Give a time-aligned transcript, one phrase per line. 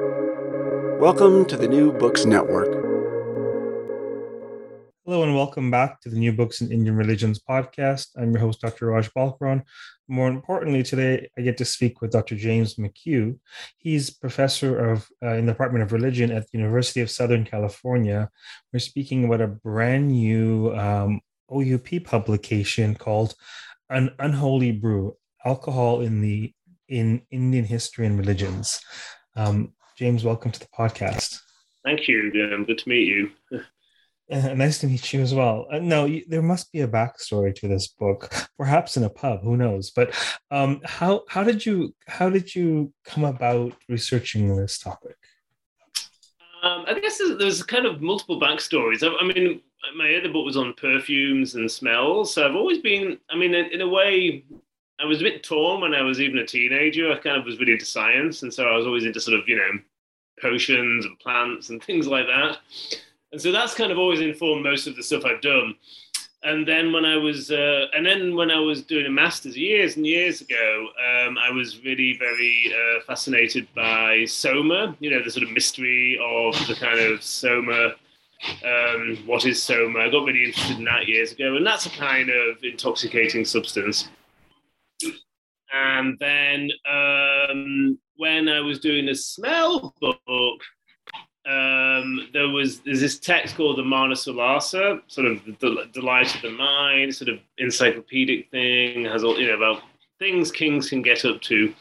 [0.00, 2.66] Welcome to the New Books Network.
[5.04, 8.08] Hello and welcome back to the New Books in Indian Religions podcast.
[8.16, 8.86] I'm your host, Dr.
[8.86, 9.62] Raj Balkaran.
[10.08, 12.34] More importantly, today I get to speak with Dr.
[12.34, 13.38] James McHugh.
[13.78, 18.28] He's professor of uh, in the Department of Religion at the University of Southern California.
[18.72, 21.20] We're speaking about a brand new um,
[21.52, 23.36] OUP publication called
[23.90, 26.52] "An Unholy Brew: Alcohol in the
[26.88, 28.80] in Indian History and Religions."
[29.36, 31.38] Um, James, welcome to the podcast.
[31.84, 32.32] Thank you.
[32.52, 33.30] Um, good to meet you.
[34.30, 35.66] Uh, nice to meet you as well.
[35.70, 39.42] Uh, no, you, there must be a backstory to this book, perhaps in a pub.
[39.42, 39.90] Who knows?
[39.90, 40.16] But
[40.50, 45.16] um, how how did you how did you come about researching this topic?
[46.62, 49.02] Um, I guess there's, there's, kind of multiple backstories.
[49.02, 49.60] I, I, mean,
[49.94, 53.18] my other book was on perfumes and smells, so I've always been.
[53.28, 54.46] I mean, in, in a way,
[55.00, 57.12] I was a bit torn when I was even a teenager.
[57.12, 59.48] I kind of was really into science, and so I was always into sort of
[59.48, 59.80] you know
[60.40, 62.58] potions and plants and things like that.
[63.32, 65.74] And so that's kind of always informed most of the stuff I've done.
[66.44, 69.96] And then when I was, uh, and then when I was doing a master's years
[69.96, 70.88] and years ago,
[71.26, 74.94] um, I was really very uh, fascinated by soma.
[75.00, 77.94] You know, the sort of mystery of the kind of soma.
[78.62, 80.00] Um, what is soma?
[80.00, 84.10] I got really interested in that years ago, and that's a kind of intoxicating substance.
[85.74, 90.60] And then um, when I was doing the smell book,
[91.46, 96.50] um, there was there's this text called the Manasollasa, sort of the delight of the
[96.50, 99.82] mind, sort of encyclopedic thing, has all you know about
[100.18, 101.74] things kings can get up to.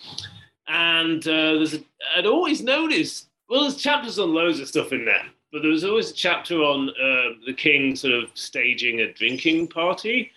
[0.68, 1.84] And uh, there's a,
[2.18, 5.84] I'd always noticed well, there's chapters on loads of stuff in there, but there was
[5.84, 10.32] always a chapter on uh, the king sort of staging a drinking party,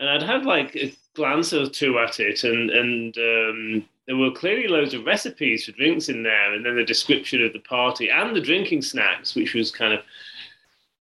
[0.00, 4.30] and I'd had like a glance or two at it, and and um, there were
[4.30, 8.08] clearly loads of recipes for drinks in there, and then the description of the party
[8.08, 10.00] and the drinking snacks, which was kind of.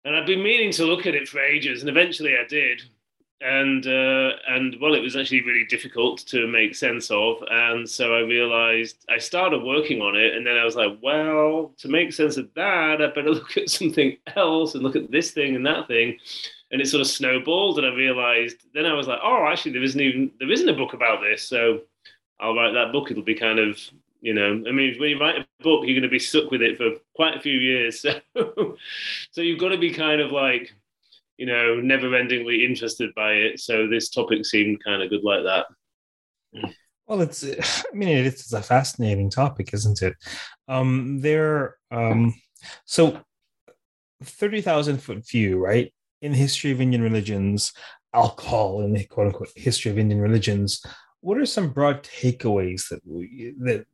[0.05, 2.81] And I'd been meaning to look at it for ages, and eventually I did.
[3.39, 8.15] And uh, and well, it was actually really difficult to make sense of, and so
[8.15, 12.13] I realized I started working on it, and then I was like, well, to make
[12.13, 15.65] sense of that, I better look at something else and look at this thing and
[15.67, 16.17] that thing,
[16.71, 19.83] and it sort of snowballed, and I realized then I was like, oh, actually, there
[19.83, 21.81] isn't even there isn't a book about this, so
[22.39, 23.09] I'll write that book.
[23.09, 23.79] It'll be kind of,
[24.21, 26.61] you know, I mean, when you write a book, you're going to be stuck with
[26.61, 28.05] it for quite a few years.
[28.33, 28.77] So,
[29.31, 30.73] so you've got to be kind of like,
[31.37, 33.59] you know, never-endingly interested by it.
[33.59, 35.65] So this topic seemed kind of good like that.
[37.07, 37.43] Well, it's,
[37.93, 40.15] I mean, it's a fascinating topic, isn't it?
[40.67, 42.33] Um, there, um,
[42.85, 43.19] so
[44.23, 45.91] 30,000 foot view, right?
[46.21, 47.73] In the history of Indian religions,
[48.13, 50.81] alcohol in the quote unquote history of Indian religions
[51.21, 53.85] what are some broad takeaways that we, that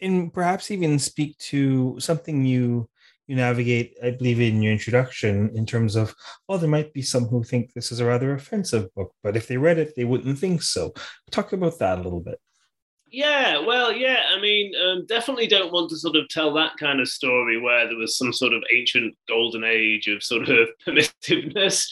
[0.00, 2.88] and perhaps even speak to something you
[3.26, 6.14] you navigate i believe in your introduction in terms of
[6.46, 9.48] well there might be some who think this is a rather offensive book but if
[9.48, 10.92] they read it they wouldn't think so.
[11.30, 12.38] Talk about that a little bit
[13.10, 14.22] yeah, well, yeah.
[14.34, 17.86] I mean, um, definitely don't want to sort of tell that kind of story where
[17.86, 21.86] there was some sort of ancient golden age of sort of permissiveness.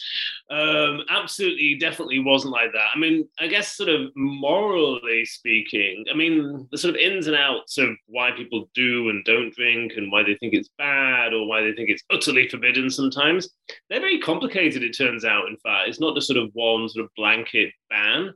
[0.49, 2.89] Um, absolutely, definitely wasn't like that.
[2.95, 7.35] I mean, I guess sort of morally speaking, I mean, the sort of ins and
[7.35, 11.47] outs of why people do and don't drink and why they think it's bad or
[11.47, 13.49] why they think it's utterly forbidden sometimes,
[13.89, 15.89] they're very complicated, it turns out, in fact.
[15.89, 18.33] It's not just sort of one sort of blanket ban.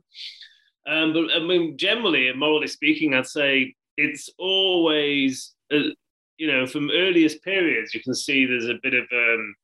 [0.86, 5.94] Um, but I mean, generally morally speaking, I'd say it's always, uh,
[6.38, 9.54] you know, from earliest periods, you can see there's a bit of um,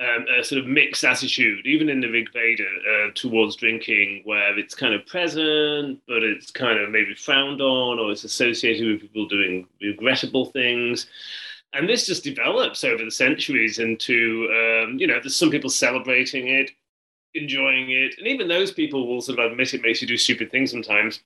[0.00, 4.56] um, a sort of mixed attitude, even in the Rig Veda, uh, towards drinking, where
[4.58, 9.00] it's kind of present, but it's kind of maybe frowned on, or it's associated with
[9.00, 11.06] people doing regrettable things.
[11.72, 16.48] And this just develops over the centuries into, um, you know, there's some people celebrating
[16.48, 16.70] it,
[17.34, 18.14] enjoying it.
[18.18, 21.20] And even those people will sort of admit it makes you do stupid things sometimes.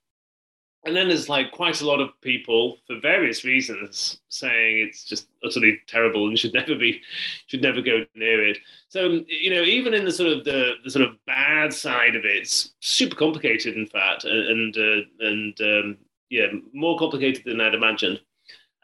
[0.85, 5.29] And then there's like quite a lot of people for various reasons saying it's just
[5.45, 7.01] utterly terrible and should never be,
[7.47, 8.59] should never go near it.
[8.89, 12.25] So you know, even in the sort of the, the sort of bad side of
[12.25, 15.99] it, it's super complicated, in fact, and uh, and um,
[16.31, 18.21] yeah, more complicated than I'd imagined.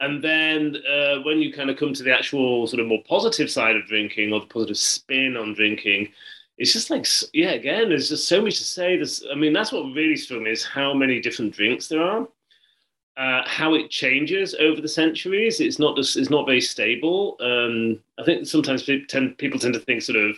[0.00, 3.50] And then uh, when you kind of come to the actual sort of more positive
[3.50, 6.12] side of drinking or the positive spin on drinking,
[6.58, 8.96] it's just like yeah again there's just so much to say.
[8.96, 12.26] This i mean that's what really struck me is how many different drinks there are
[13.18, 15.60] uh, how it changes over the centuries.
[15.60, 17.36] It's not just it's not very stable.
[17.40, 20.36] Um, i think sometimes people tend, people tend to think sort of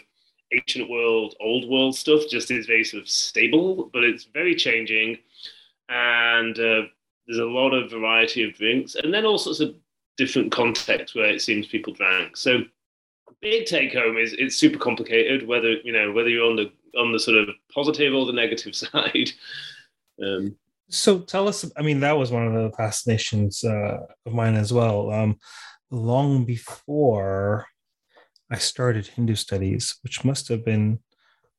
[0.53, 5.19] ancient world old world stuff just is very sort of stable but it's very changing.
[5.91, 6.83] And uh,
[7.27, 9.75] there's a lot of variety of drinks, and then all sorts of
[10.17, 12.37] different contexts where it seems people drank.
[12.37, 12.61] So
[13.41, 17.13] big take home is it's super complicated whether you know whether you're on the on
[17.13, 19.31] the sort of positive or the negative side.
[20.23, 20.57] Um,
[20.89, 21.71] so tell us.
[21.77, 25.11] I mean, that was one of the fascinations uh, of mine as well.
[25.11, 25.39] Um,
[25.91, 27.67] long before
[28.51, 30.99] I started Hindu studies, which must have been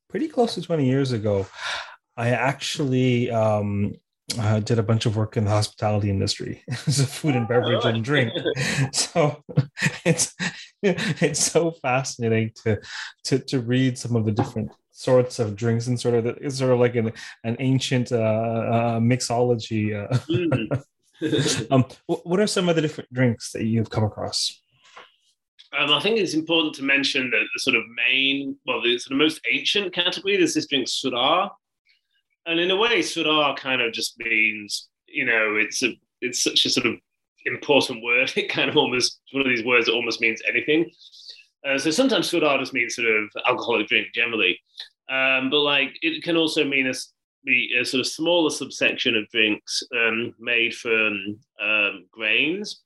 [0.10, 1.48] pretty close to 20 years ago,
[2.18, 3.96] I actually um,
[4.40, 8.04] uh, did a bunch of work in the hospitality industry so food and beverage and
[8.04, 8.32] drink
[8.94, 9.44] so
[10.06, 10.34] it's
[10.82, 12.80] it's so fascinating to
[13.24, 16.58] to to read some of the different sorts of drinks and sort of the, it's
[16.58, 17.12] sort of like an,
[17.44, 20.16] an ancient uh, uh, mixology uh.
[20.30, 21.72] mm.
[21.72, 24.62] um, what are some of the different drinks that you've come across
[25.78, 29.14] um, I think it's important to mention that the sort of main, well, the sort
[29.14, 31.50] of most ancient category is this drink Sura,
[32.46, 36.66] and in a way, Sura kind of just means, you know, it's a it's such
[36.66, 36.96] a sort of
[37.46, 38.32] important word.
[38.38, 40.90] It kind of almost one of these words that almost means anything.
[41.68, 44.60] Uh, so sometimes Sura just means sort of alcoholic drink generally,
[45.12, 46.94] um, but like it can also mean a,
[47.80, 52.82] a sort of smaller subsection of drinks um, made from um, grains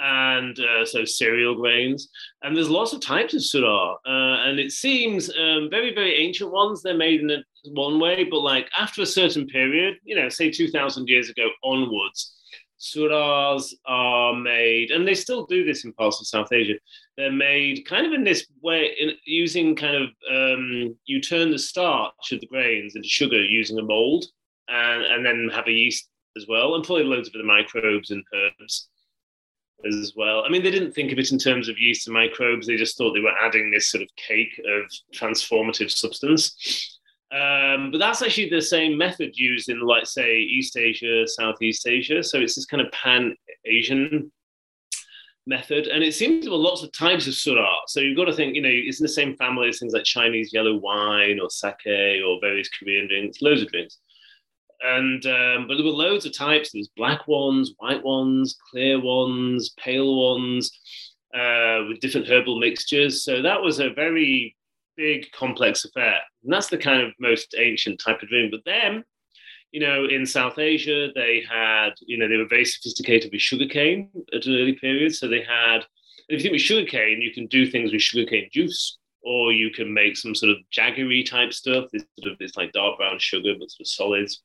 [0.00, 2.08] and uh, so cereal grains.
[2.42, 6.50] And there's lots of types of sura, uh, and it seems um, very, very ancient
[6.50, 6.82] ones.
[6.82, 10.50] They're made in a, one way, but like after a certain period, you know, say
[10.50, 12.34] 2,000 years ago onwards,
[12.80, 16.74] suras are made, and they still do this in parts of South Asia.
[17.16, 21.58] They're made kind of in this way, in, using kind of um, you turn the
[21.58, 24.24] starch of the grains into sugar using a mold,
[24.68, 28.24] and, and then have a yeast as well, and probably loads of the microbes and
[28.34, 28.88] herbs
[29.84, 30.44] as well.
[30.44, 32.66] I mean, they didn't think of it in terms of yeast and microbes.
[32.66, 36.98] They just thought they were adding this sort of cake of transformative substance.
[37.32, 42.22] Um, but that's actually the same method used in, like, say, East Asia, Southeast Asia.
[42.24, 44.32] So it's this kind of pan Asian
[45.46, 45.86] method.
[45.86, 47.68] And it seems there were lots of types of sura.
[47.86, 50.04] So you've got to think, you know, it's in the same family as things like
[50.04, 53.98] Chinese yellow wine or sake or various Korean drinks, loads of drinks
[54.82, 56.72] and um, but there were loads of types.
[56.72, 60.70] There's black ones, white ones, clear ones, pale ones,
[61.34, 63.24] uh, with different herbal mixtures.
[63.24, 64.56] So that was a very
[64.96, 68.50] big, complex affair, and that's the kind of most ancient type of drink.
[68.50, 69.04] But then,
[69.72, 74.10] you know, in South Asia, they had, you know, they were very sophisticated with sugarcane
[74.34, 75.14] at an early period.
[75.14, 75.80] So they had,
[76.28, 79.92] if you think with sugarcane, you can do things with sugarcane juice or you can
[79.92, 81.86] make some sort of jaggery type stuff.
[81.92, 84.42] This sort of this like dark brown sugar, but sort of solids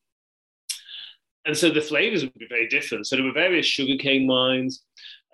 [1.46, 3.08] and so the flavors would be very different.
[3.08, 4.84] So there were various sugarcane wines.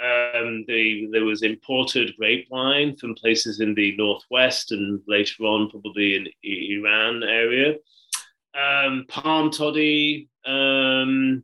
[0.01, 5.69] Um, the, there was imported grape wine from places in the northwest and later on
[5.69, 7.75] probably in Iran area.
[8.55, 10.27] Um, palm toddy.
[10.45, 11.43] Um,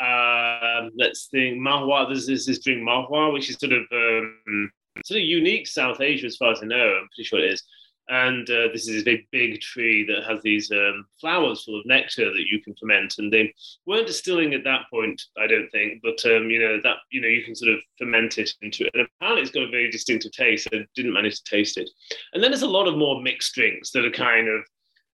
[0.00, 2.06] uh, let's think mahua.
[2.06, 4.70] There's this, this drink mahua, which is sort of um,
[5.04, 6.76] sort of unique South Asia as far as I know.
[6.76, 7.62] I'm pretty sure it is
[8.08, 11.86] and uh, this is a big, big tree that has these um, flowers full of
[11.86, 13.14] nectar that you can ferment.
[13.18, 13.54] And they
[13.86, 17.28] weren't distilling at that point, I don't think, but um, you know that you know
[17.28, 18.90] you can sort of ferment it into it.
[18.94, 20.68] And apparently, it's got a very distinctive taste.
[20.72, 21.88] I didn't manage to taste it.
[22.32, 24.60] And then there's a lot of more mixed drinks that are kind of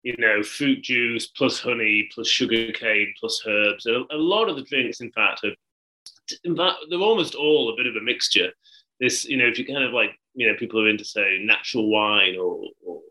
[0.04, 3.86] you know fruit juice plus honey plus sugar cane plus herbs.
[3.86, 5.52] A, a lot of the drinks, in fact, are
[6.46, 8.52] in fact they're almost all a bit of a mixture
[9.00, 11.90] this, you know, if you kind of like, you know, people are into say natural
[11.90, 13.02] wine or, or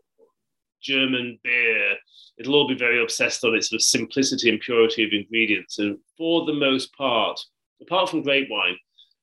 [0.81, 1.95] German beer,
[2.37, 5.77] it'll all be very obsessed on its sort of simplicity and purity of ingredients.
[5.77, 7.37] And for the most part,
[7.81, 8.77] apart from grape wine,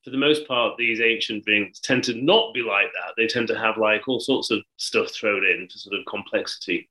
[0.05, 3.15] for the most part, these ancient drinks tend to not be like that.
[3.17, 6.87] They tend to have like all sorts of stuff thrown in for sort of complexity.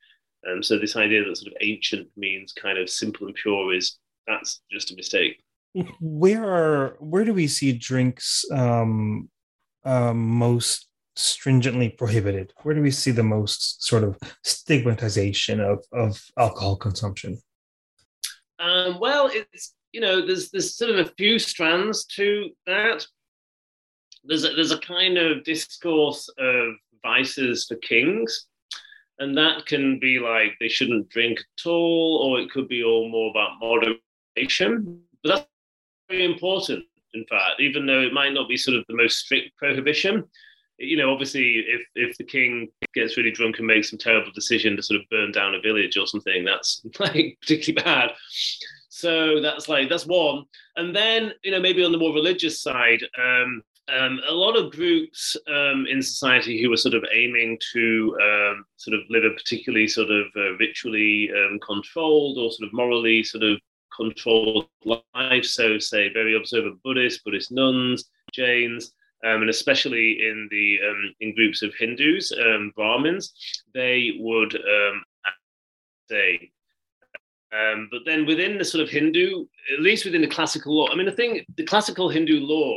[0.50, 4.00] Um, so this idea that sort of ancient means kind of simple and pure is
[4.25, 5.38] that's just a mistake.
[6.01, 9.29] Where are where do we see drinks um,
[9.86, 12.53] um, most stringently prohibited?
[12.63, 17.39] Where do we see the most sort of stigmatization of, of alcohol consumption?
[18.60, 23.05] Um, well, it's you know there's there's sort of a few strands to that.
[24.24, 28.46] There's a, there's a kind of discourse of vices for kings,
[29.20, 33.10] and that can be like they shouldn't drink at all, or it could be all
[33.10, 35.01] more about moderation.
[35.24, 35.48] But that's
[36.10, 39.55] very important in fact, even though it might not be sort of the most strict
[39.58, 40.24] prohibition.
[40.77, 44.75] You know, obviously, if if the king gets really drunk and makes some terrible decision
[44.75, 48.12] to sort of burn down a village or something, that's like particularly bad.
[48.89, 50.46] So that's like that's one.
[50.75, 54.72] And then you know maybe on the more religious side, um, um, a lot of
[54.72, 59.32] groups um, in society who are sort of aiming to um, sort of live a
[59.32, 63.60] particularly sort of uh, ritually um, controlled or sort of morally sort of
[63.96, 65.46] controlled life.
[65.46, 71.36] So, say, very observant Buddhists, Buddhist nuns, Jains, um, and especially in the um, in
[71.36, 73.34] groups of Hindus, um, Brahmins,
[73.74, 75.03] they would um,
[76.10, 76.51] say.
[77.53, 80.96] Um, but then within the sort of Hindu, at least within the classical law, I
[80.96, 82.75] mean, the thing, the classical Hindu law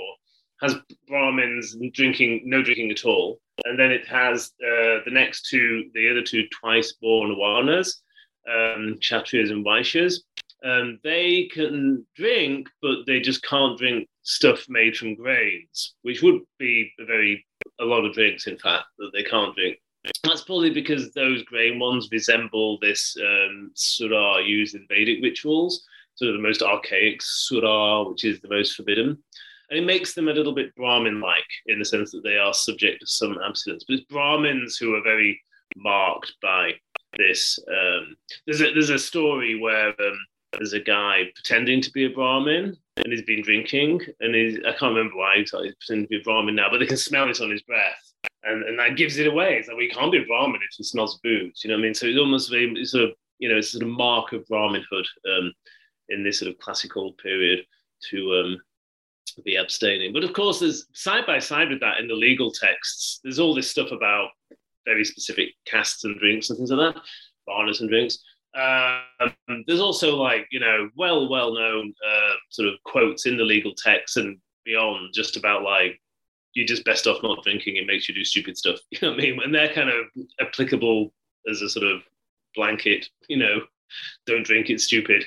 [0.61, 0.75] has
[1.09, 3.41] Brahmins drinking, no drinking at all.
[3.65, 7.95] And then it has uh, the next two, the other two twice born Varnas,
[8.49, 10.21] um, Kshatriyas and Vaishyas.
[10.65, 16.41] Um, they can drink, but they just can't drink stuff made from grains, which would
[16.59, 17.47] be a very
[17.81, 19.79] a lot of drinks, in fact, that they can't drink.
[20.25, 25.85] That's probably because those grain ones resemble this um, sura used in Vedic rituals,
[26.17, 29.17] sort of the most archaic sura, which is the most forbidden.
[29.71, 32.55] And it makes them a little bit Brahmin like in the sense that they are
[32.55, 33.85] subject to some abstinence.
[33.87, 35.41] But it's Brahmins who are very
[35.77, 36.73] marked by
[37.17, 37.59] this.
[37.69, 38.17] Um,
[38.47, 40.19] there's, a, there's a story where um,
[40.53, 44.73] there's a guy pretending to be a Brahmin and he's been drinking and he's, I
[44.73, 47.51] can't remember why he's pretending to be Brahmin now, but they can smell it on
[47.51, 48.13] his breath.
[48.43, 49.57] And, and that gives it away.
[49.57, 51.61] It's like, we can't be Brahmin if he smells booze.
[51.65, 51.95] You know what I mean?
[51.95, 55.53] So it's almost a sort of, you know, it's sort of mark of Brahminhood um,
[56.09, 57.65] in this sort of classical period
[58.11, 58.59] to um,
[59.45, 60.13] be abstaining.
[60.13, 63.55] But of course, there's side by side with that in the legal texts, there's all
[63.55, 64.29] this stuff about
[64.87, 67.03] very specific castes and drinks and things like that,
[67.49, 68.19] varnas and drinks.
[68.57, 69.35] Um,
[69.67, 73.75] there's also like you know well well known uh, sort of quotes in the legal
[73.77, 76.01] text and beyond just about like
[76.55, 78.79] you're just best off not drinking it makes you do stupid stuff.
[78.91, 79.43] You know what i mean?
[79.43, 80.07] And they're kind of
[80.41, 81.13] applicable
[81.51, 82.01] as a sort of
[82.55, 83.61] blanket you know
[84.27, 85.25] don't drink it's stupid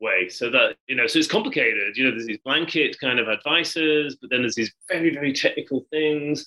[0.00, 0.28] way.
[0.28, 1.96] So that you know so it's complicated.
[1.96, 5.86] You know there's these blanket kind of advices but then there's these very very technical
[5.90, 6.46] things.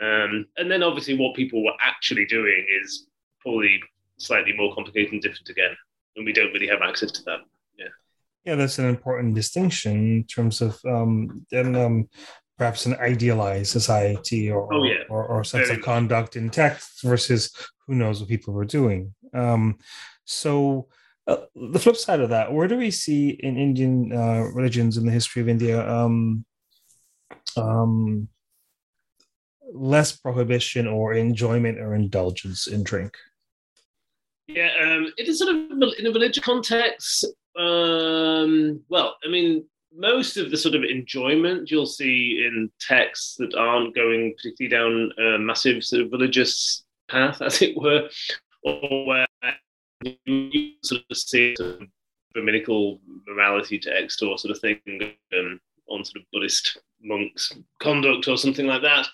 [0.00, 3.06] Um, and then obviously what people were actually doing is
[3.40, 3.80] probably
[4.18, 5.76] slightly more complicated and different again,
[6.16, 7.40] and we don't really have access to that.
[7.78, 7.88] Yeah,
[8.44, 12.08] yeah, that's an important distinction in terms of um, then um,
[12.58, 15.04] perhaps an idealized society or oh, yeah.
[15.08, 17.52] or, or, sense Very of conduct in text versus
[17.86, 19.14] who knows what people were doing.
[19.34, 19.78] Um,
[20.24, 20.88] so.
[21.28, 25.04] Uh, the flip side of that, where do we see in Indian uh, religions in
[25.04, 26.44] the history of India um,
[27.56, 28.28] um,
[29.72, 33.16] less prohibition or enjoyment or indulgence in drink?
[34.48, 37.24] Yeah, um, it is sort of in a religious context.
[37.58, 43.54] Um, well, I mean, most of the sort of enjoyment you'll see in texts that
[43.54, 48.08] aren't going particularly down a massive sort of religious path, as it were,
[48.62, 49.26] or where
[50.24, 51.88] you sort of see sort of
[53.26, 54.78] morality text or sort of thing
[55.36, 59.06] um, on sort of Buddhist monks' conduct or something like that.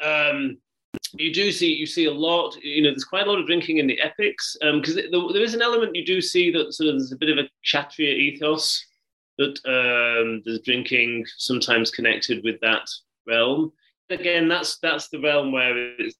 [0.00, 0.58] Um,
[1.14, 3.78] you do see you see a lot you know there's quite a lot of drinking
[3.78, 6.94] in the epics because um, there is an element you do see that sort of
[6.94, 8.86] there's a bit of a kshatriya ethos
[9.38, 12.88] that um, there's drinking sometimes connected with that
[13.26, 13.72] realm.
[14.10, 16.14] Again that's that's the realm where it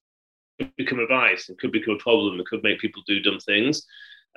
[0.59, 1.49] could become a vice.
[1.49, 2.39] It could become a problem.
[2.39, 3.85] It could make people do dumb things.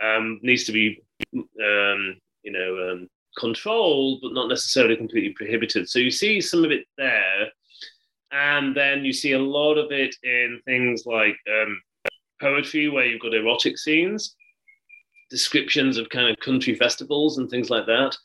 [0.02, 1.02] Um, needs to be
[1.34, 3.08] um, you know um,
[3.38, 5.88] controlled but not necessarily completely prohibited.
[5.88, 7.48] So you see some of it there
[8.32, 11.80] and then you see a lot of it in things like um,
[12.40, 14.34] poetry, where you've got erotic scenes,
[15.30, 18.16] descriptions of kind of country festivals and things like that.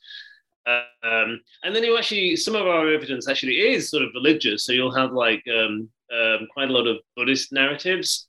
[0.68, 4.66] Um, and then you actually, some of our evidence actually is sort of religious.
[4.66, 8.28] So you'll have like um, um, quite a lot of Buddhist narratives.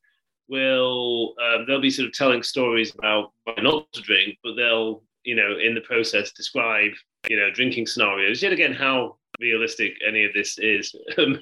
[0.48, 5.02] Will um, they'll be sort of telling stories about why not to drink, but they'll
[5.24, 6.90] you know in the process describe
[7.28, 8.42] you know drinking scenarios.
[8.42, 11.38] Yet again, how realistic any of this is um,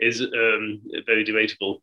[0.00, 1.82] is um, very debatable.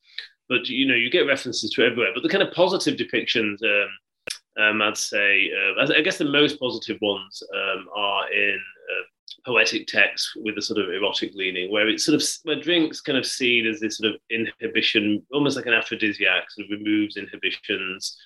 [0.49, 2.11] But you know, you get references to everywhere.
[2.13, 6.59] But the kind of positive depictions, um, um I'd say, uh, I guess the most
[6.59, 9.03] positive ones um, are in uh,
[9.45, 13.17] poetic texts with a sort of erotic leaning, where it's sort of where drinks kind
[13.17, 18.17] of seen as this sort of inhibition, almost like an aphrodisiac, sort of removes inhibitions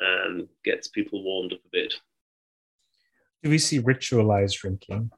[0.00, 1.94] and gets people warmed up a bit.
[3.42, 5.10] Do we see ritualized drinking?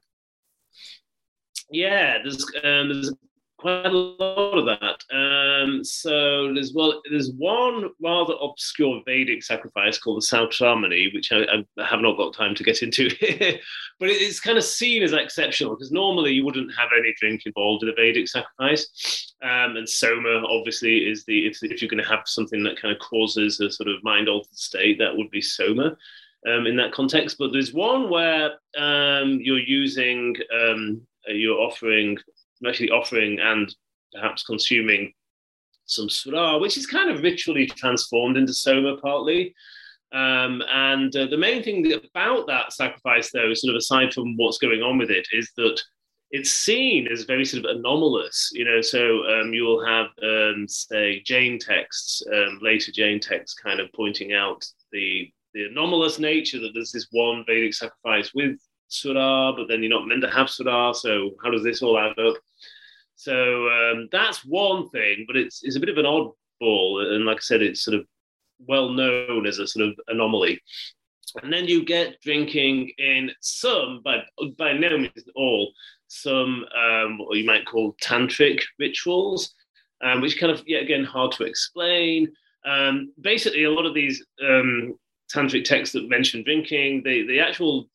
[1.73, 3.11] Yeah, there's um, there's
[3.57, 5.03] quite a lot of that.
[5.15, 11.45] Um, so there's well, there's one rather obscure Vedic sacrifice called the Sautramani, which I,
[11.79, 13.57] I, have not got time to get into here,
[13.99, 17.81] but it's kind of seen as exceptional because normally you wouldn't have any drink involved
[17.81, 19.33] in a Vedic sacrifice.
[19.41, 22.93] Um, and soma obviously is the if, if you're going to have something that kind
[22.93, 25.97] of causes a sort of mind altered state, that would be soma.
[26.45, 32.17] Um, in that context, but there's one where um, you're using um, you're offering,
[32.67, 33.73] actually offering and
[34.13, 35.13] perhaps consuming
[35.85, 39.53] some sura, which is kind of ritually transformed into soma partly.
[40.13, 44.59] Um, and uh, the main thing about that sacrifice, though, sort of aside from what's
[44.59, 45.81] going on with it, is that
[46.29, 48.81] it's seen as very sort of anomalous, you know.
[48.81, 53.91] So um, you will have, um, say, Jain texts, um, later Jain texts, kind of
[53.93, 58.57] pointing out the the anomalous nature that there's this one Vedic sacrifice with
[58.93, 60.93] Sura, but then you're not meant to have Sura.
[60.93, 62.35] So how does this all add up?
[63.15, 67.37] So um, that's one thing, but it's it's a bit of an oddball, and like
[67.37, 68.05] I said, it's sort of
[68.59, 70.61] well known as a sort of anomaly.
[71.41, 74.25] And then you get drinking in some, but
[74.57, 75.73] by no means all,
[76.07, 79.53] some um, what you might call tantric rituals,
[80.03, 82.31] um, which kind of yet again hard to explain.
[82.65, 84.95] Um, basically, a lot of these um,
[85.33, 87.89] tantric texts that mention drinking, the the actual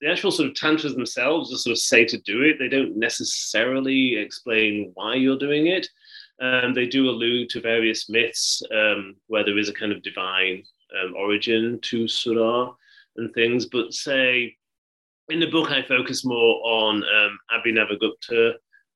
[0.00, 2.58] the actual sort of tantras themselves just sort of say to do it.
[2.58, 5.88] They don't necessarily explain why you're doing it.
[6.40, 10.62] Um, they do allude to various myths um, where there is a kind of divine
[11.02, 12.70] um, origin to Sura
[13.16, 13.66] and things.
[13.66, 14.56] But say
[15.28, 18.54] in the book, I focus more on um, Abhinavagupta,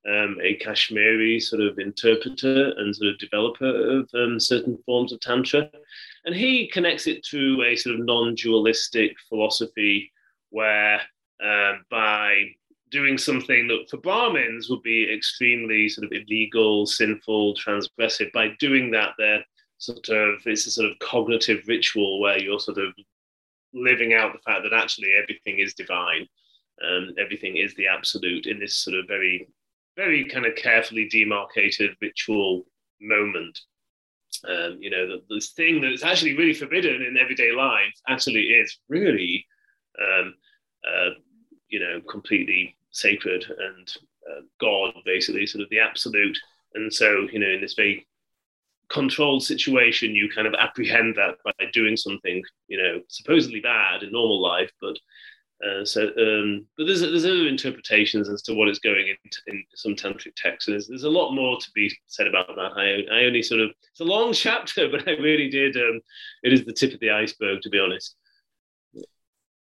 [0.08, 5.20] um, a Kashmiri sort of interpreter and sort of developer of um, certain forms of
[5.20, 5.68] Tantra.
[6.24, 10.12] And he connects it to a sort of non dualistic philosophy
[10.52, 11.00] where
[11.44, 12.44] uh, by
[12.90, 18.30] doing something that for Brahmins would be extremely sort of illegal, sinful, transgressive.
[18.32, 19.44] By doing that, they're
[19.78, 22.92] sort of it's a sort of cognitive ritual where you're sort of
[23.74, 26.28] living out the fact that actually everything is divine,
[26.80, 29.48] and everything is the absolute in this sort of very,
[29.96, 32.64] very kind of carefully demarcated ritual
[33.00, 33.58] moment.
[34.48, 38.78] Um, you know, the, this thing that's actually really forbidden in everyday life actually is
[38.88, 39.46] really,
[40.00, 40.34] um,
[40.86, 41.10] uh,
[41.68, 43.94] you know, completely sacred and
[44.30, 46.38] uh, God, basically, sort of the absolute.
[46.74, 48.06] And so, you know, in this very
[48.88, 54.12] controlled situation, you kind of apprehend that by doing something, you know, supposedly bad in
[54.12, 54.96] normal life, but
[55.64, 59.14] uh, so, um, but there's there's other interpretations as to what is going
[59.46, 60.68] in some tantric texts.
[60.68, 62.72] There's, there's a lot more to be said about that.
[62.76, 65.76] I I only sort of it's a long chapter, but I really did.
[65.76, 66.00] Um,
[66.42, 68.16] it is the tip of the iceberg, to be honest.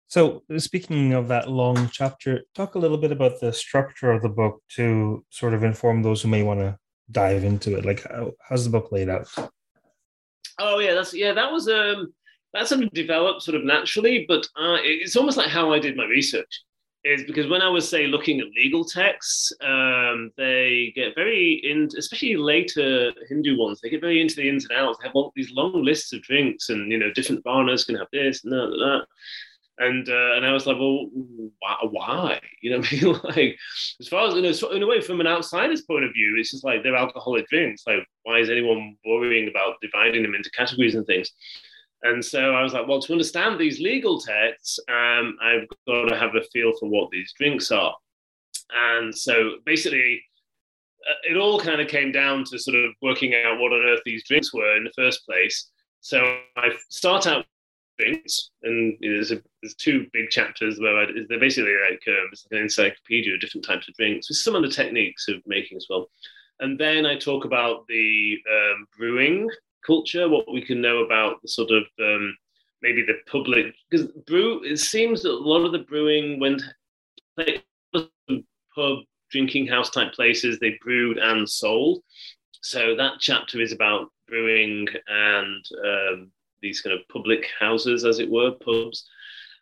[0.09, 4.29] So, speaking of that long chapter, talk a little bit about the structure of the
[4.29, 6.79] book to sort of inform those who may want to
[7.11, 7.85] dive into it.
[7.85, 9.29] Like, how, how's the book laid out?
[10.59, 12.15] Oh yeah, that's yeah, that was um
[12.55, 15.97] that sort of developed sort of naturally, but uh, it's almost like how I did
[15.97, 16.63] my research.
[17.05, 21.89] Is because when I was say looking at legal texts, um, they get very in,
[21.97, 23.81] especially later Hindu ones.
[23.81, 24.99] They get very into the ins and outs.
[24.99, 28.09] They have all these long lists of drinks, and you know, different varnas can have
[28.13, 29.07] this and that, and that
[29.79, 31.09] and uh, and I was like, well,
[31.91, 32.41] why?
[32.63, 33.59] You know, I mean, like
[34.01, 36.37] as far as you know, so in a way, from an outsider's point of view,
[36.39, 37.83] it's just like they're alcoholic drinks.
[37.87, 41.31] Like, why is anyone worrying about dividing them into categories and things?
[42.03, 46.17] And so I was like, well, to understand these legal texts, um, I've got to
[46.17, 47.95] have a feel for what these drinks are.
[48.73, 50.23] And so basically,
[51.09, 54.01] uh, it all kind of came down to sort of working out what on earth
[54.05, 55.71] these drinks were in the first place.
[56.01, 57.47] So I start out
[57.99, 62.03] drinks, and you know, there's, a, there's two big chapters where I, they're basically like
[62.09, 65.29] um, it's like an encyclopedia of different types of drinks with some of the techniques
[65.29, 66.09] of making as well.
[66.61, 69.49] And then I talk about the um, brewing
[69.87, 72.37] culture, what we can know about the sort of um,
[72.83, 74.63] maybe the public because brew.
[74.65, 76.63] It seems that a lot of the brewing went
[77.37, 78.99] like pub
[79.31, 82.03] drinking house type places they brewed and sold.
[82.63, 88.31] So that chapter is about brewing and um, these kind of public houses, as it
[88.31, 89.09] were, pubs.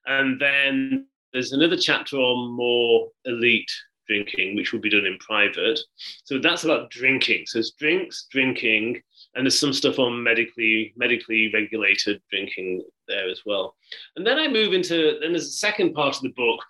[0.07, 3.71] And then there's another chapter on more elite
[4.07, 5.81] drinking, which will be done in private.
[6.25, 7.45] So that's about drinking.
[7.47, 9.01] So it's drinks, drinking,
[9.35, 13.77] and there's some stuff on medically medically regulated drinking there as well.
[14.17, 16.61] And then I move into then there's a second part of the book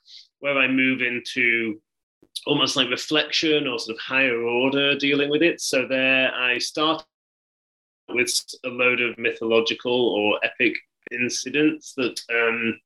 [0.40, 1.80] where I move into
[2.46, 5.60] almost like reflection or sort of higher order dealing with it.
[5.60, 7.04] So there I start
[8.08, 8.30] with
[8.64, 10.74] a load of mythological or epic
[11.12, 12.80] incidents that um,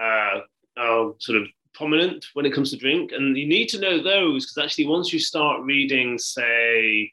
[0.00, 0.40] uh,
[0.76, 3.12] are sort of prominent when it comes to drink.
[3.12, 7.12] And you need to know those because actually, once you start reading, say,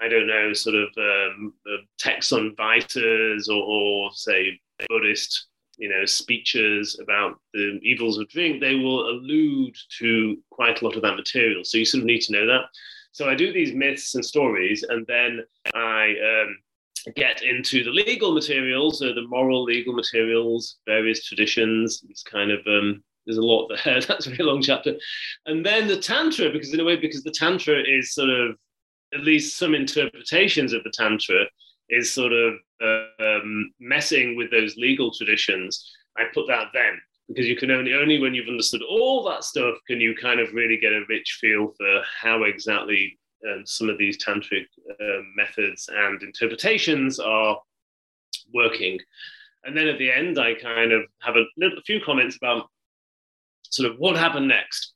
[0.00, 1.54] I don't know, sort of um,
[1.98, 5.46] texts on vitas or, or, say, Buddhist,
[5.78, 10.96] you know, speeches about the evils of drink, they will allude to quite a lot
[10.96, 11.64] of that material.
[11.64, 12.64] So you sort of need to know that.
[13.12, 15.40] So I do these myths and stories, and then
[15.74, 16.58] I um,
[17.14, 22.02] get into the legal materials, so the moral legal materials, various traditions.
[22.08, 24.00] It's kind of um, there's a lot there.
[24.08, 24.94] That's a very long chapter,
[25.46, 28.56] and then the tantra, because in a way, because the tantra is sort of
[29.14, 31.44] at least some interpretations of the tantra
[31.88, 35.88] is sort of uh, um, messing with those legal traditions,
[36.18, 39.74] I put that then because you can only only when you've understood all that stuff
[39.86, 43.18] can you kind of really get a rich feel for how exactly
[43.50, 47.58] um, some of these tantric uh, methods and interpretations are
[48.52, 48.98] working.
[49.64, 52.68] And then at the end, I kind of have a, little, a few comments about
[53.62, 54.92] sort of what happened next.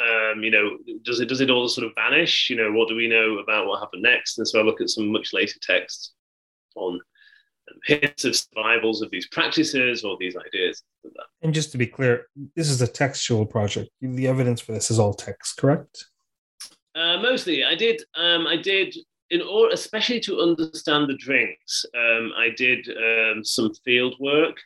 [0.00, 2.50] Um, you know, does it does it all sort of vanish?
[2.50, 4.36] You know, what do we know about what happened next?
[4.38, 6.12] And so I look at some much later texts
[6.74, 7.00] on
[7.84, 10.82] hints of survivals of these practices or these ideas.
[11.42, 13.90] And just to be clear, this is a textual project.
[14.00, 16.06] The evidence for this is all text, correct?
[16.96, 18.02] Uh, mostly, I did.
[18.16, 18.96] Um, I did
[19.30, 21.84] in especially to understand the drinks.
[21.94, 24.56] Um, I did um, some field work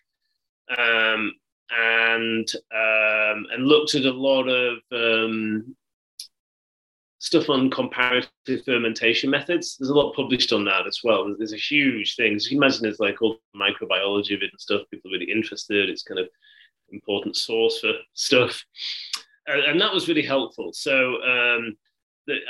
[0.79, 1.33] um,
[1.71, 5.75] and um, and looked at a lot of um,
[7.19, 8.29] stuff on comparative
[8.65, 9.77] fermentation methods.
[9.77, 11.35] There's a lot published on that as well.
[11.37, 12.39] There's a huge thing.
[12.39, 14.83] So you imagine there's like all the microbiology of it and stuff.
[14.91, 15.89] People are really interested.
[15.89, 16.29] It's kind of
[16.93, 18.65] important source for stuff.
[19.47, 20.73] And that was really helpful.
[20.73, 21.77] So um,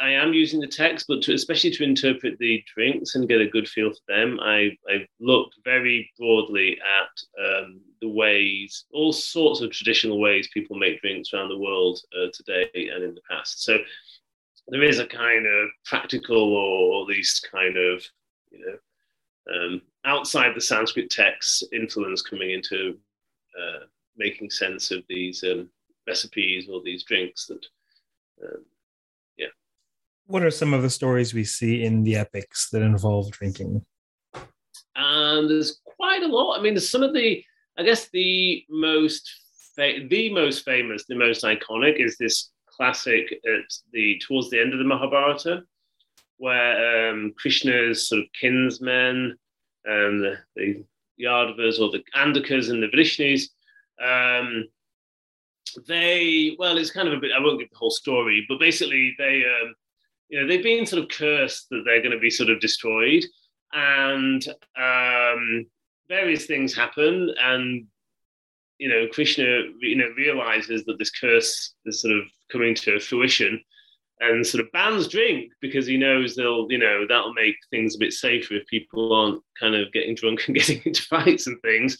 [0.00, 3.48] I am using the text, but to, especially to interpret the drinks and get a
[3.48, 9.60] good feel for them, I, I've looked very broadly at um, the ways, all sorts
[9.60, 13.62] of traditional ways people make drinks around the world uh, today and in the past.
[13.62, 13.78] So
[14.68, 18.02] there is a kind of practical or at least kind of
[18.50, 18.78] you know
[19.54, 22.96] um, outside the Sanskrit texts influence coming into
[23.60, 23.84] uh,
[24.16, 25.68] making sense of these um,
[26.06, 27.66] recipes or these drinks that
[28.44, 28.64] um,
[30.30, 33.84] what are some of the stories we see in the epics that involve drinking
[34.96, 37.42] and there's quite a lot i mean some of the
[37.78, 39.30] i guess the most
[39.76, 44.72] fa- the most famous the most iconic is this classic at the towards the end
[44.72, 45.62] of the Mahabharata,
[46.38, 49.36] where um, Krishna's sort of kinsmen,
[49.86, 50.84] um, the, the
[51.20, 53.48] Yadavas or the Andhakas and the Vrishnis,
[54.02, 54.64] um,
[55.86, 57.32] they well, it's kind of a bit.
[57.36, 59.74] I won't give the whole story, but basically they, um,
[60.30, 63.24] you know, they've been sort of cursed that they're going to be sort of destroyed,
[63.72, 64.46] and
[64.78, 65.66] um,
[66.08, 67.86] various things happen, and
[68.78, 69.44] you know, Krishna,
[69.80, 73.62] you know, realizes that this curse is sort of coming to fruition
[74.20, 77.98] and sort of bans drink because he knows they'll, you know, that'll make things a
[77.98, 81.98] bit safer if people aren't kind of getting drunk and getting into fights and things.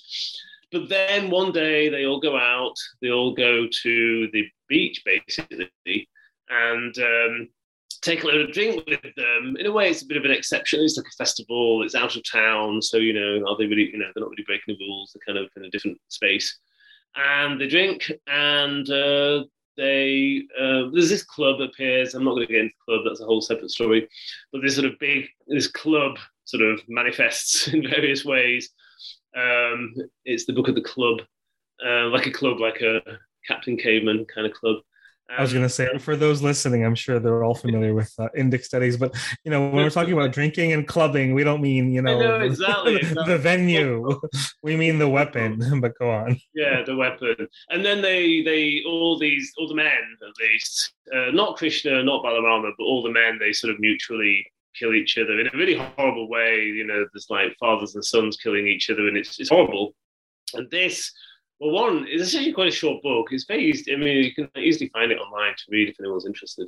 [0.72, 6.08] But then one day they all go out, they all go to the beach basically,
[6.48, 7.48] and um,
[8.02, 9.56] take a little drink with them.
[9.58, 10.80] In a way, it's a bit of an exception.
[10.80, 11.82] It's like a festival.
[11.82, 13.90] It's out of town, so you know, are they really?
[13.90, 15.12] You know, they're not really breaking the rules.
[15.12, 16.58] They're kind of in a different space
[17.16, 19.44] and they drink and uh,
[19.76, 22.14] they uh, there's this club appears.
[22.14, 23.04] I'm not going to get into the club.
[23.04, 24.08] That's a whole separate story.
[24.52, 28.70] But this sort of big this club sort of manifests in various ways.
[29.36, 31.20] Um, it's the book of the club,
[31.84, 33.00] uh, like a club, like a
[33.46, 34.76] Captain Caveman kind of club.
[35.36, 38.28] I was going to say, for those listening, I'm sure they're all familiar with uh,
[38.36, 39.14] Indic studies, but
[39.44, 42.40] you know, when we're talking about drinking and clubbing, we don't mean you know, know
[42.40, 44.20] exactly, exactly, the venue.
[44.62, 45.60] we mean the weapon.
[45.80, 46.38] But go on.
[46.54, 51.30] Yeah, the weapon, and then they they all these all the men at least, uh,
[51.30, 55.40] not Krishna, not Balarama, but all the men they sort of mutually kill each other
[55.40, 56.64] in a really horrible way.
[56.64, 59.94] You know, there's like fathers and sons killing each other, and it's it's horrible.
[60.54, 61.12] And this
[61.60, 63.28] well, one, it's actually quite a short book.
[63.30, 63.92] It's very easy.
[63.92, 66.66] I mean, you can easily find it online to read if anyone's interested.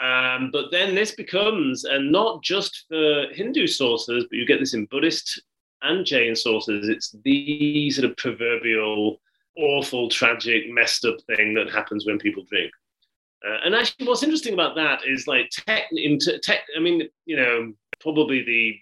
[0.00, 4.74] Um, but then this becomes, and not just for Hindu sources, but you get this
[4.74, 5.42] in Buddhist
[5.82, 6.88] and Jain sources.
[6.88, 9.20] It's the sort of proverbial,
[9.56, 12.70] awful, tragic, messed up thing that happens when people drink.
[13.46, 15.84] Uh, and actually, what's interesting about that is like tech,
[16.42, 16.60] tech.
[16.76, 18.76] I mean, you know, probably the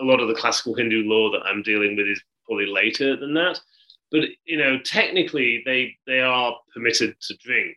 [0.00, 3.32] a lot of the classical Hindu law that I'm dealing with is probably later than
[3.34, 3.60] that
[4.14, 7.76] but you know, technically they they are permitted to drink,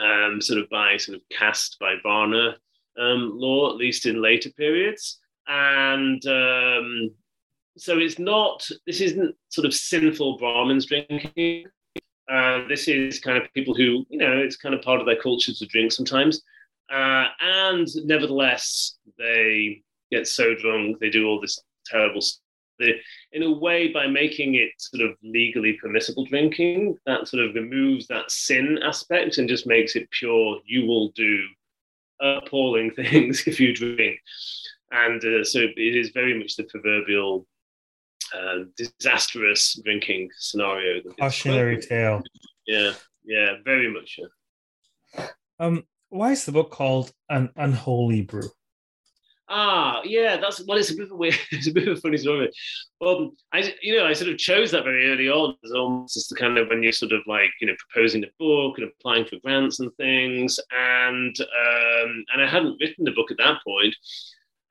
[0.00, 2.54] um, sort of by sort of caste by Varna
[2.96, 7.10] um, law, at least in later periods, and um,
[7.76, 8.68] so it's not.
[8.86, 11.66] This isn't sort of sinful Brahmins drinking.
[12.30, 15.20] Uh, this is kind of people who, you know, it's kind of part of their
[15.20, 16.40] culture to drink sometimes.
[16.88, 22.20] Uh, and nevertheless, they get so drunk, they do all this terrible
[22.82, 22.94] the,
[23.32, 28.06] in a way, by making it sort of legally permissible drinking, that sort of removes
[28.08, 30.60] that sin aspect and just makes it pure.
[30.66, 31.38] You will do
[32.20, 34.18] appalling things if you drink,
[34.90, 37.46] and uh, so it is very much the proverbial
[38.34, 41.02] uh, disastrous drinking scenario.
[41.18, 42.22] Cautionary tale.
[42.66, 42.92] Yeah,
[43.24, 44.18] yeah, very much.
[44.18, 45.28] Yeah.
[45.58, 48.50] Um, why is the book called an unholy brew?
[49.54, 50.78] Ah, yeah, that's well.
[50.78, 52.50] It's a bit of a weird, it's a bit of a funny story.
[53.02, 56.26] Well, I, you know, I sort of chose that very early on as almost as
[56.28, 59.26] the kind of when you're sort of like, you know, proposing a book and applying
[59.26, 63.94] for grants and things, and um, and I hadn't written the book at that point.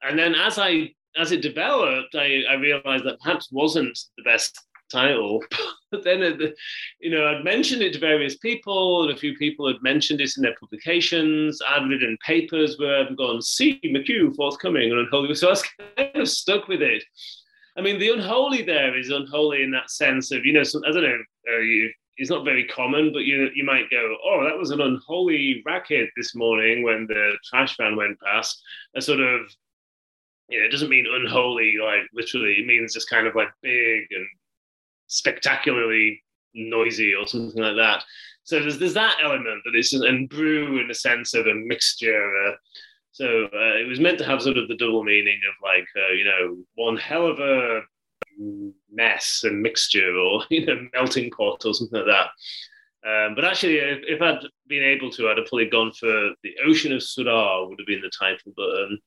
[0.02, 4.60] And then as I as it developed, I, I realized that perhaps wasn't the best
[4.92, 5.44] title.
[5.92, 6.22] but then,
[7.00, 10.32] you know, I'd mentioned it to various people, and a few people had mentioned it
[10.38, 11.62] in their publications.
[11.68, 15.36] I'd written papers where I've gone, see McHugh forthcoming and unholy.
[15.42, 15.64] So I was
[15.98, 17.04] kind of stuck with it.
[17.78, 20.92] I mean, the unholy there is unholy in that sense of, you know, some, I
[20.92, 21.18] don't know,
[21.50, 24.82] uh, you, it's not very common, but you you might go, oh, that was an
[24.82, 28.62] unholy racket this morning when the trash van went past.
[28.96, 29.42] A sort of,
[30.50, 32.54] you know, it doesn't mean unholy like literally.
[32.60, 34.28] It means just kind of like big and
[35.12, 38.04] spectacularly noisy or something like that.
[38.44, 42.32] So there's there's that element that is and brew in a sense of a mixture.
[42.48, 42.54] Uh,
[43.12, 46.14] so uh, it was meant to have sort of the double meaning of like uh,
[46.14, 47.82] you know one hell of a
[48.92, 52.30] mess and mixture or you know melting pot or something like that.
[53.04, 56.54] Um, but actually, if, if, I'd been able to, I'd have probably gone for the
[56.68, 58.54] Ocean of Sura would have been the title.
[58.56, 59.00] But um,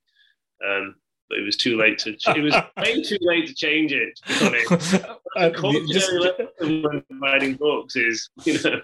[0.67, 0.95] um,
[1.31, 2.11] it was too late to.
[2.11, 4.19] It was way too late to change it.
[4.27, 4.95] To be honest,
[5.37, 8.81] uh, writing books is you know.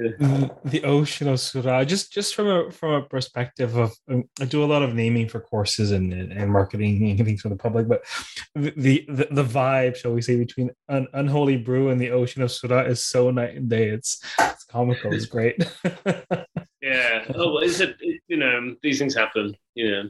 [0.00, 0.48] Yeah.
[0.64, 4.62] The ocean of Sura, just just from a from a perspective of, um, I do
[4.62, 8.04] a lot of naming for courses and and marketing and things for the public, but
[8.54, 12.52] the the, the vibe, shall we say, between an unholy brew and the ocean of
[12.52, 13.88] Sura is so night and day.
[13.88, 15.12] It's it's comical.
[15.12, 15.56] It's great.
[16.80, 17.24] yeah.
[17.34, 17.96] Oh, well, is it?
[18.28, 19.56] You know, these things happen.
[19.74, 20.08] You know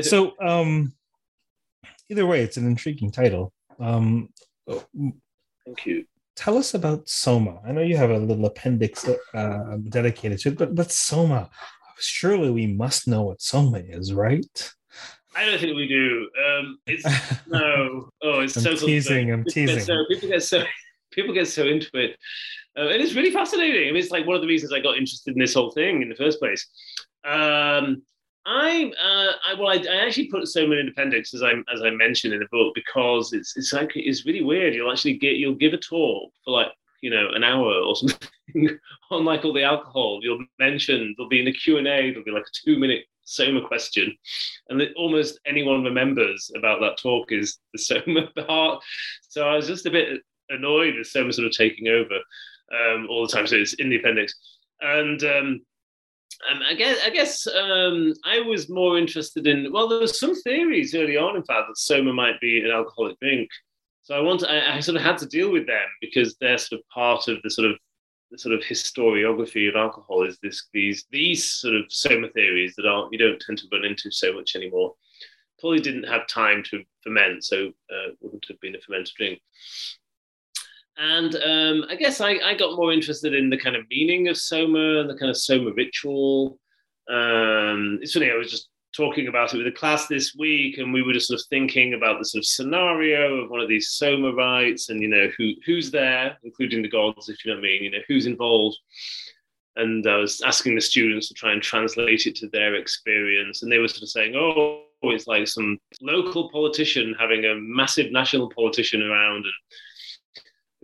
[0.00, 0.92] so um
[2.10, 4.28] either way it's an intriguing title um
[5.64, 6.04] thank you
[6.36, 10.58] tell us about soma i know you have a little appendix uh, dedicated to it
[10.58, 11.48] but but soma
[11.98, 14.74] surely we must know what soma is right
[15.36, 16.28] I don't think we do.
[16.46, 17.04] Um, it's
[17.48, 18.08] no.
[18.22, 19.32] Oh, it's I'm so teasing.
[19.32, 19.80] I'm teasing.
[19.80, 20.62] So, people get so
[21.10, 22.16] people get so into it,
[22.76, 23.88] uh, and it's really fascinating.
[23.88, 26.02] I mean, it's like one of the reasons I got interested in this whole thing
[26.02, 26.66] in the first place.
[27.24, 28.02] Um,
[28.46, 31.90] I, uh, I well, I, I, actually put so many appendix as I as I
[31.90, 34.74] mentioned in the book because it's it's like it's really weird.
[34.74, 36.68] You'll actually get you'll give a talk for like
[37.00, 38.78] you know an hour or something
[39.10, 40.20] on like all the alcohol.
[40.22, 43.04] You'll mention there'll be in the Q and A there'll be like a two minute
[43.24, 44.14] Soma question,
[44.68, 48.82] and that almost anyone remembers about that talk is the Soma part.
[49.28, 52.18] So I was just a bit annoyed with Soma sort of taking over
[52.72, 53.46] um, all the time.
[53.46, 54.34] So it's in the appendix,
[54.82, 55.60] and um,
[56.50, 59.72] um, I guess I guess um, I was more interested in.
[59.72, 63.18] Well, there were some theories early on, in fact, that soma might be an alcoholic
[63.20, 63.48] drink.
[64.02, 66.80] So I wanted, I, I, sort of had to deal with them because they're sort
[66.80, 67.76] of part of the sort of
[68.30, 70.24] the sort of historiography of alcohol.
[70.24, 73.84] Is this these these sort of soma theories that aren't you don't tend to run
[73.84, 74.94] into so much anymore.
[75.60, 79.40] Probably didn't have time to ferment, so uh, wouldn't have been a fermented drink.
[80.96, 84.36] And um, I guess I, I, got more interested in the kind of meaning of
[84.36, 86.58] Soma and the kind of Soma ritual.
[87.10, 90.92] Um, it's funny, I was just talking about it with a class this week, and
[90.92, 93.90] we were just sort of thinking about the sort of scenario of one of these
[93.90, 97.64] Soma rites and, you know, who who's there, including the gods, if you know what
[97.64, 98.78] I mean, you know, who's involved.
[99.76, 103.62] And I was asking the students to try and translate it to their experience.
[103.62, 108.12] And they were sort of saying, oh, it's like some local politician having a massive
[108.12, 109.52] national politician around and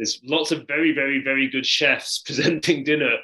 [0.01, 3.17] there's lots of very, very, very good chefs presenting dinner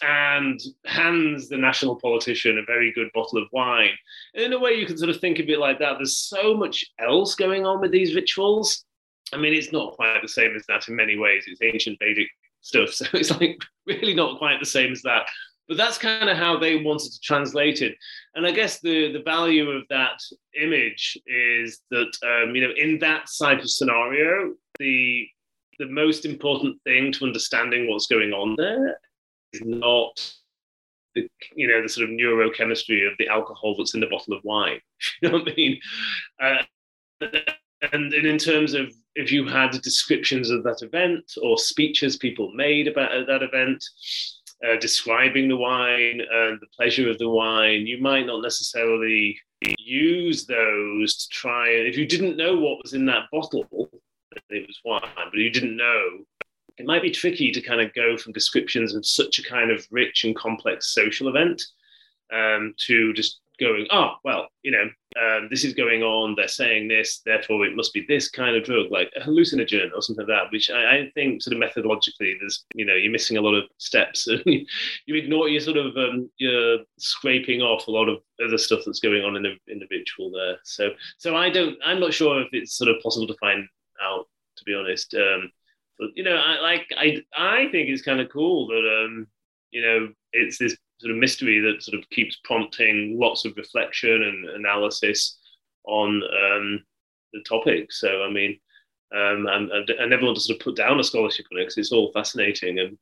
[0.00, 3.90] and hands the national politician a very good bottle of wine.
[4.34, 5.96] And in a way, you can sort of think of it like that.
[5.98, 8.86] There's so much else going on with these rituals.
[9.34, 11.44] I mean, it's not quite the same as that in many ways.
[11.46, 12.28] It's ancient Vedic
[12.62, 12.88] stuff.
[12.94, 15.26] So it's like really not quite the same as that.
[15.68, 17.96] But that's kind of how they wanted to translate it.
[18.34, 20.20] And I guess the, the value of that
[20.58, 25.26] image is that, um, you know, in that type of scenario, the
[25.78, 28.98] the most important thing to understanding what's going on there
[29.52, 30.34] is not
[31.14, 34.44] the you know the sort of neurochemistry of the alcohol that's in the bottle of
[34.44, 34.80] wine.
[35.22, 35.80] you know what I mean?
[36.42, 36.62] Uh,
[37.92, 42.52] and, and in terms of if you had descriptions of that event or speeches people
[42.52, 43.84] made about that event,
[44.66, 49.38] uh, describing the wine and the pleasure of the wine, you might not necessarily
[49.78, 51.68] use those to try.
[51.68, 53.66] If you didn't know what was in that bottle,
[54.50, 56.24] it was wine, but you didn't know,
[56.76, 59.86] it might be tricky to kind of go from descriptions of such a kind of
[59.90, 61.62] rich and complex social event
[62.32, 64.88] um, to just going, oh, well, you know,
[65.20, 68.64] um, this is going on, they're saying this, therefore it must be this kind of
[68.64, 72.34] drug, like a hallucinogen or something like that, which I, I think sort of methodologically,
[72.40, 74.26] there's, you know, you're missing a lot of steps.
[74.26, 78.80] and you ignore, you're sort of, um, you're scraping off a lot of other stuff
[78.84, 80.58] that's going on in the individual there.
[80.64, 83.68] So, so I don't, I'm not sure if it's sort of possible to find
[84.02, 85.14] out, to be honest.
[85.14, 85.50] Um,
[85.98, 89.26] but, you know, I like, I, I think it's kind of cool that, um,
[89.70, 94.22] you know, it's this sort of mystery that sort of keeps prompting lots of reflection
[94.22, 95.38] and analysis
[95.84, 96.84] on um,
[97.32, 97.92] the topic.
[97.92, 98.58] So, I mean,
[99.14, 101.78] um, and, I never want to sort of put down a scholarship on it because
[101.78, 102.98] it's all fascinating and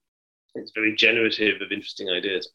[0.55, 2.51] it's very generative of interesting ideas.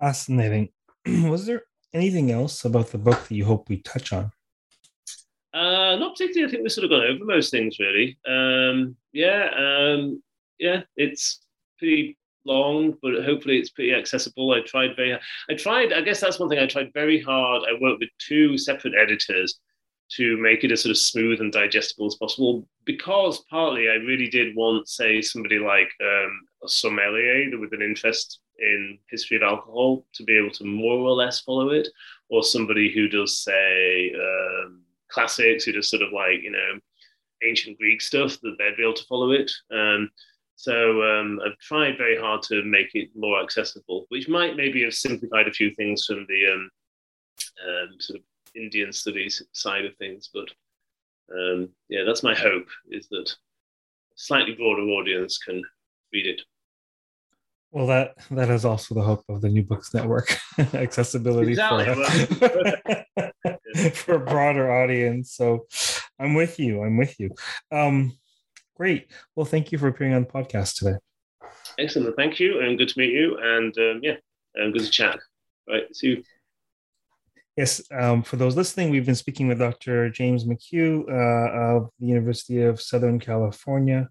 [0.00, 0.70] Fascinating.
[1.06, 4.32] Was there anything else about the book that you hope we touch on?
[5.54, 6.48] Uh, not particularly.
[6.48, 8.18] I think we've sort of gone over most things, really.
[8.26, 10.22] Um, yeah, um,
[10.58, 11.40] yeah, it's
[11.78, 14.52] pretty long, but hopefully it's pretty accessible.
[14.52, 15.18] I tried very,
[15.50, 17.62] I tried, I guess that's one thing I tried very hard.
[17.68, 19.58] I worked with two separate editors
[20.16, 24.28] to make it as sort of smooth and digestible as possible because partly I really
[24.28, 30.04] did want, say, somebody like um, a sommelier with an interest in history of alcohol
[30.14, 31.88] to be able to more or less follow it,
[32.28, 34.61] or somebody who does, say, um,
[35.12, 36.78] classics, who does sort of like, you know,
[37.44, 39.50] ancient Greek stuff, that they'd be able to follow it.
[39.72, 40.10] Um,
[40.56, 44.94] so um, I've tried very hard to make it more accessible, which might maybe have
[44.94, 46.70] simplified a few things from the um,
[47.66, 50.30] um, sort of Indian studies side of things.
[50.32, 50.48] But
[51.34, 55.62] um, yeah, that's my hope is that a slightly broader audience can
[56.12, 56.42] read it.
[57.72, 60.36] Well, that that is also the hope of the New Books Network,
[60.74, 62.26] accessibility exactly.
[62.26, 63.32] for,
[63.94, 65.32] for a broader audience.
[65.32, 65.66] So,
[66.18, 66.82] I'm with you.
[66.82, 67.30] I'm with you.
[67.70, 68.12] Um,
[68.76, 69.06] Great.
[69.36, 70.96] Well, thank you for appearing on the podcast today.
[71.78, 72.16] Excellent.
[72.16, 72.60] Thank you.
[72.60, 73.38] And good to meet you.
[73.40, 74.16] And um, yeah,
[74.60, 75.20] um, good to chat.
[75.68, 75.94] Right.
[75.94, 76.22] See you.
[77.56, 80.08] Yes, um, for those listening, we've been speaking with Dr.
[80.08, 84.08] James McHugh uh, of the University of Southern California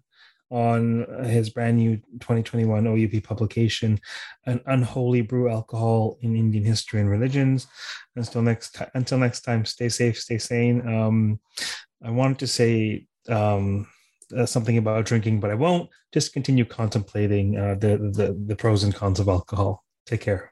[0.52, 3.98] on his brand new 2021 OUP publication,
[4.44, 7.66] An Unholy Brew Alcohol in Indian History and Religions.
[8.16, 10.86] Until next, t- until next time, stay safe, stay sane.
[10.86, 11.40] Um,
[12.04, 13.88] I wanted to say um,
[14.36, 15.88] uh, something about drinking, but I won't.
[16.12, 19.82] Just continue contemplating uh, the, the the pros and cons of alcohol.
[20.04, 20.51] Take care.